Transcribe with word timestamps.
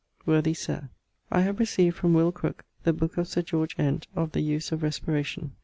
Worthy 0.25 0.55
Sir, 0.55 0.89
I 1.31 1.41
have 1.41 1.59
receaved 1.59 1.93
from 1.95 2.15
Will: 2.15 2.31
Crooke 2.31 2.65
the 2.85 2.91
booke 2.91 3.19
of 3.19 3.27
Sir 3.27 3.43
George 3.43 3.75
Ent 3.77 4.07
of 4.15 4.31
the 4.31 4.41
use 4.41 4.71
of 4.71 4.81
respiration. 4.81 5.51